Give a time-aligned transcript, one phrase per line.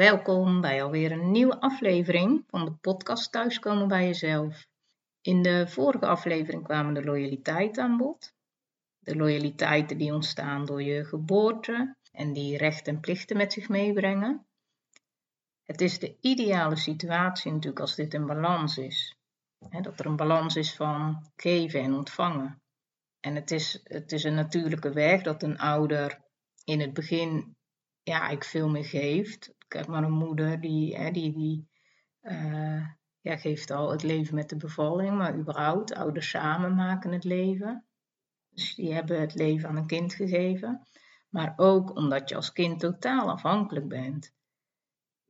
[0.00, 4.66] Welkom bij alweer een nieuwe aflevering van de podcast Thuiskomen bij Jezelf.
[5.20, 8.32] In de vorige aflevering kwamen de loyaliteit aan bod.
[8.98, 14.46] De loyaliteiten die ontstaan door je geboorte en die rechten en plichten met zich meebrengen.
[15.64, 19.16] Het is de ideale situatie natuurlijk als dit een balans is.
[19.82, 22.62] dat er een balans is van geven en ontvangen.
[23.20, 26.20] En het is, het is een natuurlijke weg dat een ouder
[26.64, 27.56] in het begin
[28.02, 31.68] ja, ik veel meer geeft ik heb maar een moeder die, hè, die, die
[32.22, 32.86] uh,
[33.20, 37.84] ja, geeft al het leven met de bevalling, maar überhaupt, ouders samen maken het leven.
[38.50, 40.86] Dus die hebben het leven aan een kind gegeven.
[41.28, 44.32] Maar ook omdat je als kind totaal afhankelijk bent.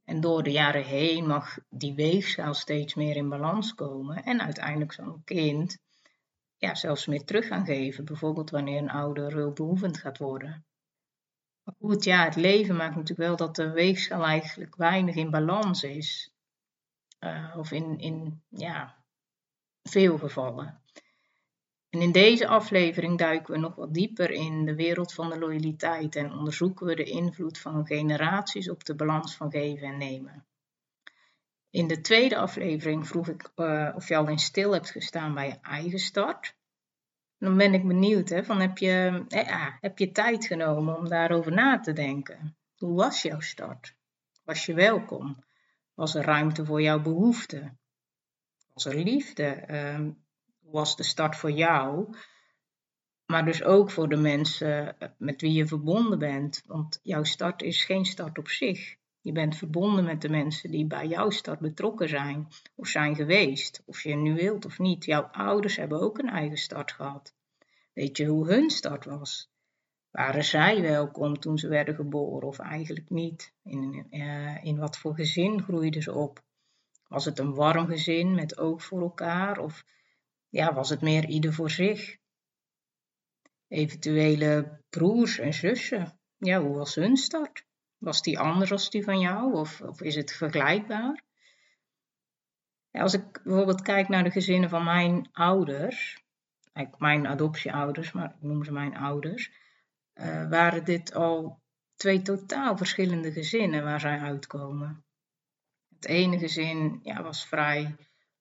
[0.04, 4.24] En door de jaren heen mag die weegschaal steeds meer in balans komen.
[4.24, 5.78] En uiteindelijk zo'n kind
[6.56, 8.04] ja, zelfs meer terug gaan geven.
[8.04, 10.64] Bijvoorbeeld wanneer een ouder hulpbehoevend gaat worden.
[11.78, 16.34] Goed, ja, het leven maakt natuurlijk wel dat de weegschaal eigenlijk weinig in balans is.
[17.20, 19.04] Uh, of in, in ja,
[19.82, 20.82] veel gevallen.
[21.90, 26.16] En in deze aflevering duiken we nog wat dieper in de wereld van de loyaliteit
[26.16, 30.46] en onderzoeken we de invloed van generaties op de balans van geven en nemen.
[31.70, 35.46] In de tweede aflevering vroeg ik uh, of je al in stil hebt gestaan bij
[35.46, 36.56] je eigen start
[37.40, 41.52] dan ben ik benieuwd, hè, van heb, je, eh, heb je tijd genomen om daarover
[41.52, 42.56] na te denken?
[42.76, 43.94] Hoe was jouw start?
[44.44, 45.44] Was je welkom?
[45.94, 47.78] Was er ruimte voor jouw behoeften?
[48.72, 49.64] Was er liefde?
[49.70, 50.08] Uh,
[50.60, 52.16] was de start voor jou?
[53.26, 56.62] Maar dus ook voor de mensen eh, met wie je verbonden bent.
[56.66, 58.96] Want jouw start is geen start op zich.
[59.22, 63.82] Je bent verbonden met de mensen die bij jouw start betrokken zijn of zijn geweest.
[63.84, 65.04] Of je nu wilt of niet.
[65.04, 67.34] Jouw ouders hebben ook een eigen start gehad.
[67.92, 69.50] Weet je hoe hun start was?
[70.10, 73.54] Waren zij welkom toen ze werden geboren of eigenlijk niet?
[73.62, 76.44] In, uh, in wat voor gezin groeiden ze op?
[77.08, 79.58] Was het een warm gezin met oog voor elkaar?
[79.58, 79.84] Of
[80.48, 82.16] ja, was het meer ieder voor zich?
[83.68, 86.18] Eventuele broers en zussen.
[86.38, 87.68] Ja, hoe was hun start?
[88.00, 91.22] Was die anders als die van jou of, of is het vergelijkbaar?
[92.92, 96.22] als ik bijvoorbeeld kijk naar de gezinnen van mijn ouders,
[96.98, 99.50] mijn adoptieouders, maar ik noem ze mijn ouders,
[100.14, 101.60] uh, waren dit al
[101.96, 105.04] twee totaal verschillende gezinnen waar zij uitkomen.
[105.94, 107.96] Het ene gezin ja, was vrij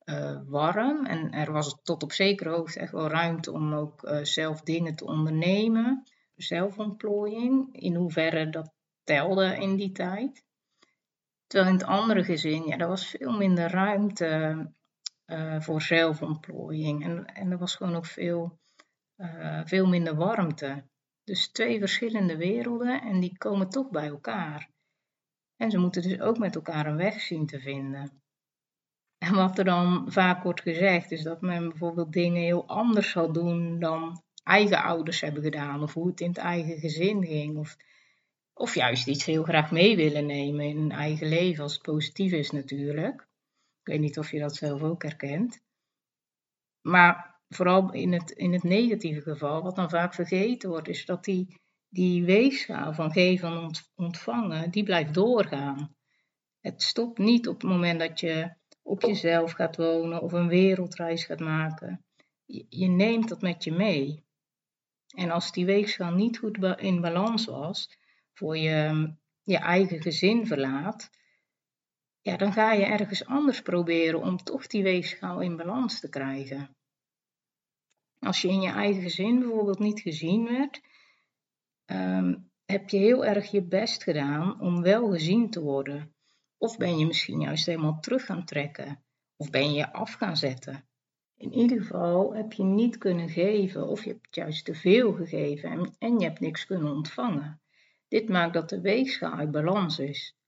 [0.05, 4.23] uh, warm en er was tot op zekere hoogte echt wel ruimte om ook uh,
[4.23, 6.03] zelf dingen te ondernemen.
[6.35, 8.71] Zelfontplooiing, in hoeverre dat
[9.09, 10.43] telde in die tijd.
[11.47, 14.71] Terwijl in het andere gezin, ja, er was veel minder ruimte
[15.25, 17.03] uh, voor zelfontplooiing.
[17.03, 18.59] En, en er was gewoon ook veel,
[19.17, 20.83] uh, veel minder warmte.
[21.23, 24.69] Dus twee verschillende werelden en die komen toch bij elkaar.
[25.55, 28.21] En ze moeten dus ook met elkaar een weg zien te vinden.
[29.17, 33.31] En wat er dan vaak wordt gezegd, is dat men bijvoorbeeld dingen heel anders zal
[33.31, 37.77] doen dan eigen ouders hebben gedaan, of hoe het in het eigen gezin ging, of,
[38.59, 42.31] of juist iets heel graag mee willen nemen in hun eigen leven, als het positief
[42.31, 43.21] is natuurlijk.
[43.79, 45.61] Ik weet niet of je dat zelf ook herkent.
[46.81, 51.23] Maar vooral in het, in het negatieve geval, wat dan vaak vergeten wordt, is dat
[51.23, 51.55] die,
[51.89, 55.95] die weegschaal van geven en ontvangen, die blijft doorgaan.
[56.59, 61.25] Het stopt niet op het moment dat je op jezelf gaat wonen of een wereldreis
[61.25, 62.05] gaat maken.
[62.45, 64.23] Je, je neemt dat met je mee.
[65.15, 67.97] En als die weegschaal niet goed in balans was,
[68.39, 69.13] voor je
[69.43, 71.09] je eigen gezin verlaat,
[72.21, 76.75] ja, dan ga je ergens anders proberen om toch die weegschaal in balans te krijgen.
[78.19, 80.81] Als je in je eigen gezin bijvoorbeeld niet gezien werd,
[81.85, 86.15] ehm, heb je heel erg je best gedaan om wel gezien te worden.
[86.57, 89.03] Of ben je misschien juist helemaal terug gaan trekken,
[89.35, 90.87] of ben je je af gaan zetten.
[91.35, 95.69] In ieder geval heb je niet kunnen geven, of je hebt juist te veel gegeven
[95.69, 97.58] en, en je hebt niks kunnen ontvangen.
[98.09, 100.39] Dit maakt dat de weegschaal uit balans is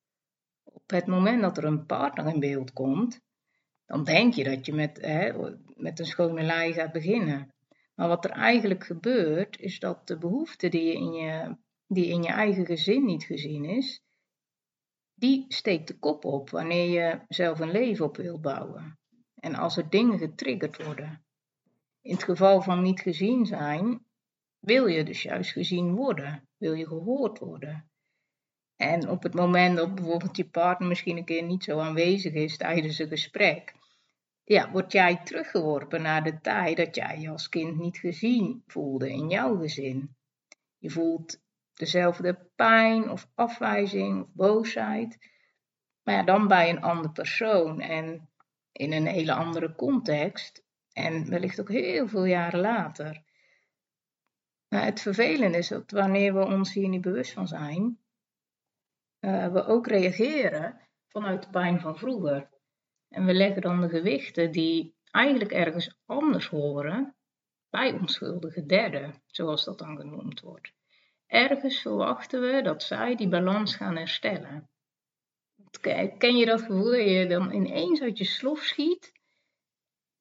[0.73, 3.21] op het moment dat er een partner in beeld komt,
[3.85, 7.53] dan denk je dat je met, hè, met een schone lei gaat beginnen.
[7.95, 11.55] Maar wat er eigenlijk gebeurt, is dat de behoefte die, je in je,
[11.87, 14.01] die in je eigen gezin niet gezien is,
[15.13, 18.99] die steekt de kop op wanneer je zelf een leven op wil bouwen.
[19.35, 21.25] En als er dingen getriggerd worden.
[22.01, 24.05] In het geval van niet gezien zijn,
[24.61, 27.89] wil je dus juist gezien worden, wil je gehoord worden.
[28.75, 32.57] En op het moment dat bijvoorbeeld je partner misschien een keer niet zo aanwezig is
[32.57, 33.73] tijdens een gesprek,
[34.43, 39.09] ja, word jij teruggeworpen naar de tijd dat jij je als kind niet gezien voelde
[39.09, 40.15] in jouw gezin.
[40.77, 41.41] Je voelt
[41.73, 45.17] dezelfde pijn of afwijzing of boosheid,
[46.03, 48.29] maar ja, dan bij een andere persoon en
[48.71, 53.23] in een hele andere context en wellicht ook heel veel jaren later.
[54.71, 57.99] Maar het vervelende is dat wanneer we ons hier niet bewust van zijn,
[59.19, 62.49] uh, we ook reageren vanuit de pijn van vroeger.
[63.09, 67.15] En we leggen dan de gewichten die eigenlijk ergens anders horen
[67.69, 70.73] bij onschuldige derden, zoals dat dan genoemd wordt.
[71.27, 74.69] Ergens verwachten we dat zij die balans gaan herstellen.
[76.17, 79.11] Ken je dat gevoel dat je dan ineens uit je slof schiet?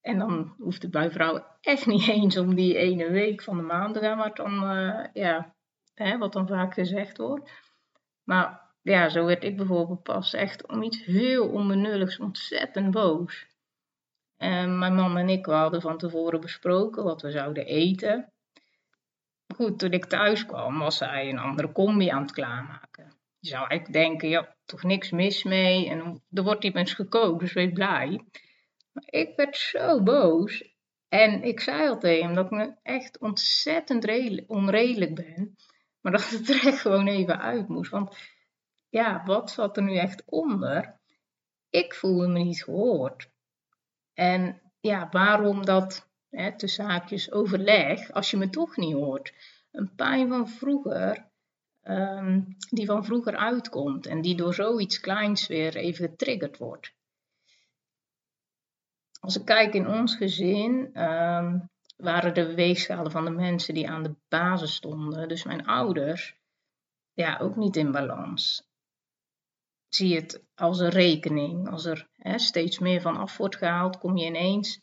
[0.01, 3.95] En dan hoeft bij vrouwen echt niet eens om die ene week van de maand
[3.95, 5.55] te gaan, wat dan, uh, ja,
[5.95, 7.51] hè, wat dan vaak gezegd wordt.
[8.25, 13.47] Maar ja, zo werd ik bijvoorbeeld pas echt om iets heel onbenulligs ontzettend boos.
[14.37, 18.33] En mijn man en ik hadden van tevoren besproken wat we zouden eten.
[19.55, 23.13] Goed, toen ik thuis kwam was hij een andere combi aan het klaarmaken.
[23.39, 27.53] Je zou eigenlijk denken, ja, toch niks mis mee en er wordt iets gekookt, dus
[27.53, 28.25] wees blij.
[29.05, 30.75] Ik werd zo boos
[31.09, 34.05] en ik zei al tegen dat ik me echt ontzettend
[34.47, 35.57] onredelijk ben,
[36.01, 37.91] maar dat het er echt gewoon even uit moest.
[37.91, 38.17] Want
[38.89, 40.99] ja, wat zat er nu echt onder?
[41.71, 43.31] Ik voelde me niet gehoord.
[44.15, 46.51] En ja, waarom dat hè,
[47.31, 49.35] overleg als je me toch niet hoort?
[49.71, 51.31] Een pijn van vroeger,
[51.83, 56.93] ehm, die van vroeger uitkomt en die door zoiets kleins weer even getriggerd wordt.
[59.21, 61.59] Als ik kijk in ons gezin, ehm,
[61.97, 66.39] waren de weegschalen van de mensen die aan de basis stonden, dus mijn ouders,
[67.13, 68.71] ja, ook niet in balans
[69.95, 71.71] zie het als een rekening.
[71.71, 74.81] Als er hè, steeds meer van af wordt gehaald, kom je ineens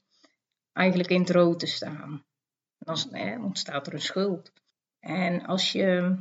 [0.71, 2.25] eigenlijk in het rood te staan.
[2.77, 4.51] Dan ontstaat er een schuld.
[4.99, 6.17] En als je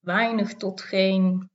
[0.00, 1.50] weinig tot geen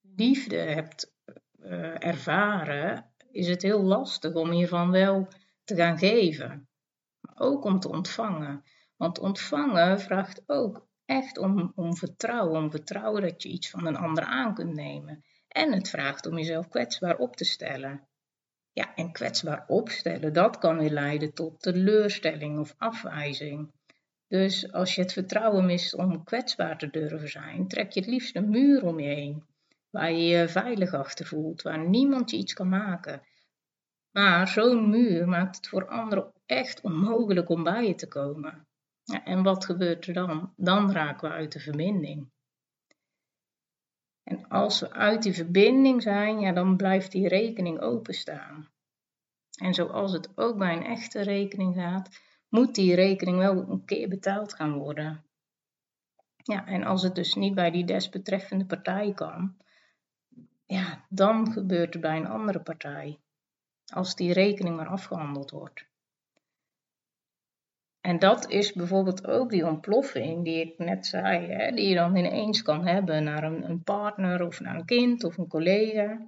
[0.00, 1.12] liefde hebt
[1.58, 3.07] uh, ervaren,
[3.38, 5.28] is het heel lastig om hiervan wel
[5.64, 6.68] te gaan geven.
[7.20, 8.64] Maar ook om te ontvangen.
[8.96, 12.62] Want ontvangen vraagt ook echt om, om vertrouwen.
[12.62, 15.24] Om vertrouwen dat je iets van een ander aan kunt nemen.
[15.48, 18.08] En het vraagt om jezelf kwetsbaar op te stellen.
[18.72, 23.72] Ja, en kwetsbaar opstellen, dat kan weer leiden tot teleurstelling of afwijzing.
[24.28, 28.36] Dus als je het vertrouwen mist om kwetsbaar te durven zijn, trek je het liefst
[28.36, 29.44] een muur om je heen,
[29.90, 33.22] waar je je veilig achter voelt, waar niemand je iets kan maken.
[34.12, 38.66] Maar zo'n muur maakt het voor anderen echt onmogelijk om bij je te komen.
[39.02, 40.52] Ja, en wat gebeurt er dan?
[40.56, 42.30] Dan raken we uit de verbinding.
[44.22, 48.68] En als we uit die verbinding zijn, ja, dan blijft die rekening openstaan.
[49.60, 54.08] En zoals het ook bij een echte rekening gaat, moet die rekening wel een keer
[54.08, 55.24] betaald gaan worden.
[56.36, 59.56] Ja, en als het dus niet bij die desbetreffende partij kan,
[60.66, 63.18] ja, dan gebeurt het bij een andere partij.
[63.92, 65.86] Als die rekening maar afgehandeld wordt.
[68.00, 72.16] En dat is bijvoorbeeld ook die ontploffing die ik net zei, hè, die je dan
[72.16, 76.26] ineens kan hebben naar een, een partner of naar een kind of een collega.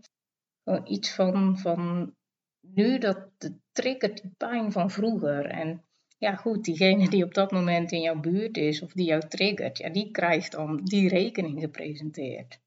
[0.84, 2.14] Iets van, van
[2.60, 3.28] nu dat
[3.72, 5.46] triggert die pijn van vroeger.
[5.46, 5.84] En
[6.18, 9.78] ja, goed, diegene die op dat moment in jouw buurt is of die jou triggert,
[9.78, 12.60] ja, die krijgt dan die rekening gepresenteerd.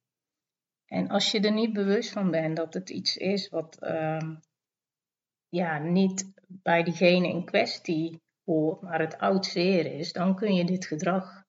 [0.86, 4.36] En als je er niet bewust van bent dat het iets is wat uh,
[5.54, 10.66] ja, niet bij diegene in kwestie hoort, maar het oud zeer is, dan kun je
[10.66, 11.44] dit gedrag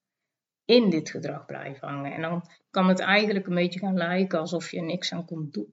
[0.64, 2.12] in dit gedrag blijven hangen.
[2.12, 5.26] En dan kan het eigenlijk een beetje gaan lijken alsof je niks aan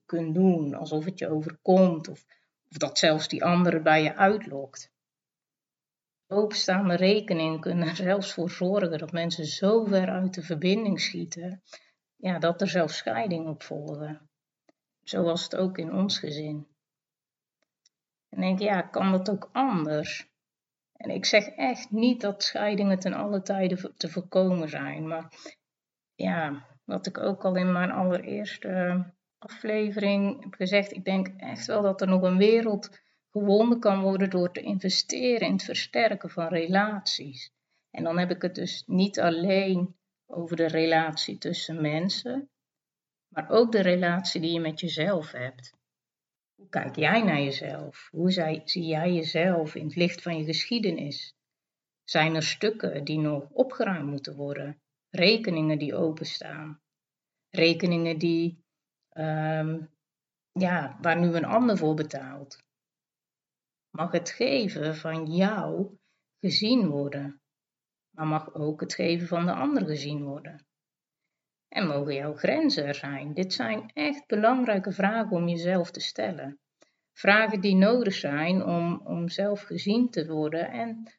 [0.06, 2.24] kunt doen, alsof het je overkomt, of,
[2.70, 4.90] of dat zelfs die andere bij je uitlokt.
[6.26, 11.62] Openstaande rekeningen kunnen er zelfs voor zorgen dat mensen zo ver uit de verbinding schieten,
[12.16, 14.30] ja, dat er zelfs scheiding op volgen.
[15.02, 16.71] Zo het ook in ons gezin.
[18.32, 20.30] En denk, ja, kan dat ook anders?
[20.92, 25.06] En ik zeg echt niet dat scheidingen ten alle tijden te voorkomen zijn.
[25.06, 25.32] Maar
[26.14, 29.04] ja, wat ik ook al in mijn allereerste
[29.38, 34.30] aflevering heb gezegd, ik denk echt wel dat er nog een wereld gewonnen kan worden
[34.30, 37.52] door te investeren in het versterken van relaties.
[37.90, 39.96] En dan heb ik het dus niet alleen
[40.26, 42.50] over de relatie tussen mensen,
[43.28, 45.80] maar ook de relatie die je met jezelf hebt.
[46.62, 48.08] Hoe kijk jij naar jezelf?
[48.10, 48.30] Hoe
[48.64, 51.34] zie jij jezelf in het licht van je geschiedenis?
[52.04, 54.80] Zijn er stukken die nog opgeruimd moeten worden?
[55.10, 56.80] Rekeningen die openstaan?
[57.50, 58.64] Rekeningen die,
[59.12, 59.90] um,
[60.52, 62.62] ja, waar nu een ander voor betaalt?
[63.90, 65.96] Mag het geven van jou
[66.40, 67.40] gezien worden,
[68.10, 70.66] maar mag ook het geven van de ander gezien worden?
[71.72, 73.34] En mogen jouw grenzen er zijn?
[73.34, 76.58] Dit zijn echt belangrijke vragen om jezelf te stellen.
[77.12, 81.12] Vragen die nodig zijn om, om zelf gezien te worden en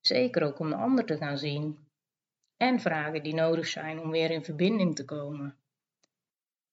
[0.00, 1.78] zeker ook om de ander te gaan zien.
[2.56, 5.56] En vragen die nodig zijn om weer in verbinding te komen.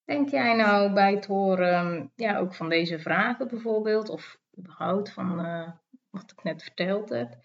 [0.05, 5.45] Denk jij nou bij het horen ja, ook van deze vragen bijvoorbeeld, of überhaupt van
[5.45, 5.71] uh,
[6.09, 7.37] wat ik net verteld heb,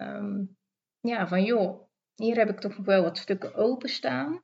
[0.00, 0.56] um,
[1.00, 1.82] ja, van joh,
[2.14, 4.42] hier heb ik toch wel wat stukken openstaan.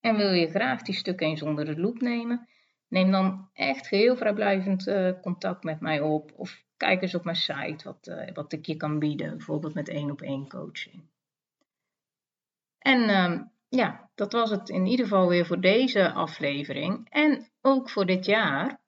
[0.00, 2.48] En wil je graag die stukken eens onder de loep nemen,
[2.88, 6.32] neem dan echt geheel vrijblijvend uh, contact met mij op.
[6.36, 9.88] Of kijk eens op mijn site wat, uh, wat ik je kan bieden, bijvoorbeeld met
[9.88, 11.02] één op één coaching.
[12.78, 17.06] En uh, ja, dat was het in ieder geval weer voor deze aflevering.
[17.10, 18.80] En ook voor dit jaar.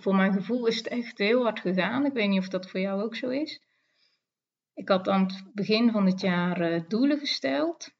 [0.00, 2.04] Voor mijn gevoel is het echt heel hard gegaan.
[2.04, 3.60] Ik weet niet of dat voor jou ook zo is.
[4.74, 7.94] Ik had aan het begin van dit jaar uh, doelen gesteld.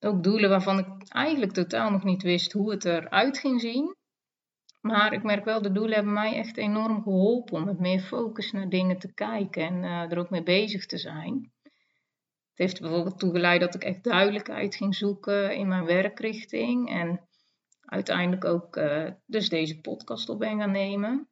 [0.00, 3.96] Ook doelen waarvan ik eigenlijk totaal nog niet wist hoe het eruit ging zien.
[4.80, 8.52] Maar ik merk wel, de doelen hebben mij echt enorm geholpen om met meer focus
[8.52, 11.52] naar dingen te kijken en uh, er ook mee bezig te zijn.
[12.48, 16.90] Het heeft bijvoorbeeld toegeleid dat ik echt duidelijkheid ging zoeken in mijn werkrichting.
[16.90, 17.28] En
[17.80, 21.28] uiteindelijk ook uh, dus deze podcast op ben gaan nemen.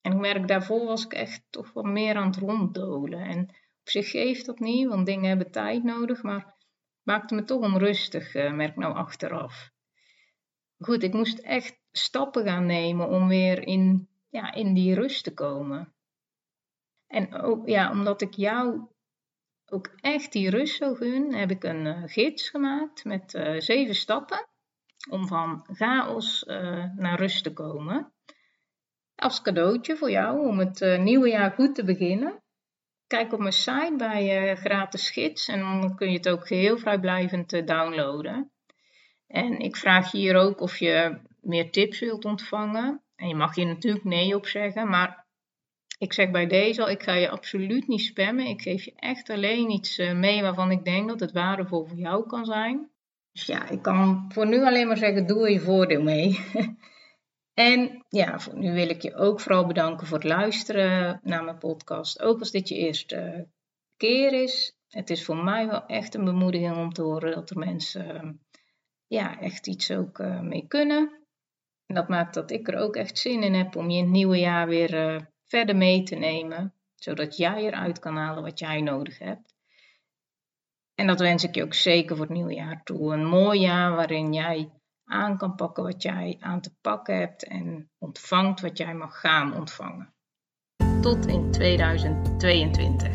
[0.00, 3.20] En ik merk daarvoor was ik echt toch wat meer aan het ronddolen.
[3.20, 3.40] En
[3.80, 6.22] op zich geeft dat niet, want dingen hebben tijd nodig.
[6.22, 6.54] Maar
[7.08, 9.70] maakte me toch onrustig, uh, merk nou achteraf.
[10.78, 15.34] Goed, ik moest echt stappen gaan nemen om weer in, ja, in die rust te
[15.34, 15.92] komen.
[17.06, 18.88] En ook, ja, omdat ik jou
[19.66, 23.94] ook echt die rust zou gun, heb ik een uh, gids gemaakt met uh, zeven
[23.94, 24.48] stappen
[25.10, 26.44] om van chaos
[26.96, 28.12] naar rust te komen.
[29.14, 32.42] Als cadeautje voor jou om het nieuwe jaar goed te beginnen.
[33.08, 37.66] Kijk op mijn site bij gratis gids en dan kun je het ook geheel vrijblijvend
[37.66, 38.50] downloaden.
[39.26, 43.02] En ik vraag je hier ook of je meer tips wilt ontvangen.
[43.16, 45.26] En je mag hier natuurlijk nee op zeggen, maar
[45.98, 48.46] ik zeg bij deze al, ik ga je absoluut niet spammen.
[48.46, 51.98] Ik geef je echt alleen iets eh, mee waarvan ik denk dat het waardevol voor
[51.98, 52.90] jou kan zijn.
[53.32, 56.40] Dus ja, ik kan voor nu alleen maar zeggen, doe er je voordeel mee.
[57.58, 62.22] en ja, nu wil ik je ook vooral bedanken voor het luisteren naar mijn podcast.
[62.22, 63.48] Ook als dit je eerste
[63.96, 64.76] keer is.
[64.88, 68.40] Het is voor mij wel echt een bemoediging om te horen dat er mensen
[69.06, 71.26] ja, echt iets ook uh, mee kunnen.
[71.86, 74.12] En dat maakt dat ik er ook echt zin in heb om je in het
[74.12, 78.80] nieuwe jaar weer uh, verder mee te nemen, zodat jij eruit kan halen wat jij
[78.80, 79.54] nodig hebt.
[80.94, 83.12] En dat wens ik je ook zeker voor het nieuwe jaar toe.
[83.12, 84.70] Een mooi jaar waarin jij
[85.08, 89.54] aan kan pakken wat jij aan te pakken hebt en ontvangt wat jij mag gaan
[89.54, 90.12] ontvangen.
[91.00, 93.08] Tot in 2022.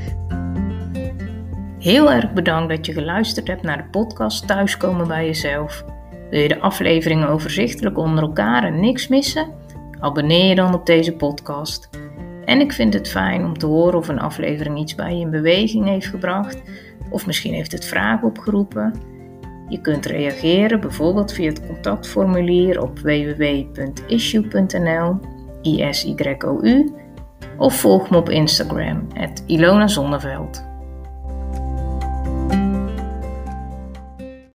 [1.79, 5.83] Heel erg bedankt dat je geluisterd hebt naar de podcast Thuiskomen bij jezelf.
[6.29, 9.53] Wil je de afleveringen overzichtelijk onder elkaar en niks missen?
[9.99, 11.89] Abonneer je dan op deze podcast.
[12.45, 15.29] En ik vind het fijn om te horen of een aflevering iets bij je in
[15.29, 16.61] beweging heeft gebracht,
[17.09, 19.12] of misschien heeft het vragen opgeroepen.
[19.69, 25.19] Je kunt reageren bijvoorbeeld via het contactformulier op www.issue.nl,
[25.61, 26.93] ISYOU,
[27.57, 29.07] of volg me op Instagram,
[29.45, 30.72] Ilona Zonneveld.